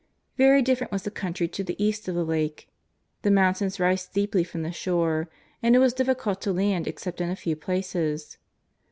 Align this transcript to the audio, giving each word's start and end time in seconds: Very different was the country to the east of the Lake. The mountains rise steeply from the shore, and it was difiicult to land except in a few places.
Very 0.35 0.63
different 0.63 0.91
was 0.91 1.03
the 1.03 1.11
country 1.11 1.47
to 1.49 1.63
the 1.63 1.75
east 1.77 2.07
of 2.07 2.15
the 2.15 2.23
Lake. 2.23 2.67
The 3.21 3.29
mountains 3.29 3.79
rise 3.79 4.01
steeply 4.01 4.43
from 4.43 4.63
the 4.63 4.71
shore, 4.71 5.29
and 5.61 5.75
it 5.75 5.79
was 5.79 5.93
difiicult 5.93 6.41
to 6.41 6.51
land 6.51 6.87
except 6.87 7.21
in 7.21 7.29
a 7.29 7.35
few 7.35 7.55
places. 7.55 8.39